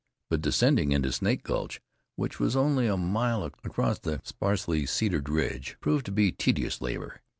But 0.31 0.41
descending 0.41 0.93
into 0.93 1.11
Snake 1.11 1.43
Gulch, 1.43 1.79
which 2.15 2.39
was 2.39 2.55
only 2.55 2.87
a 2.87 2.97
mile 2.97 3.43
across 3.43 3.99
the 3.99 4.19
sparsely 4.23 4.87
cedared 4.87 5.29
ridge, 5.29 5.77
proved 5.79 6.07
to 6.07 6.11
be 6.11 6.31
tedious 6.31 6.81
labor. 6.81 7.21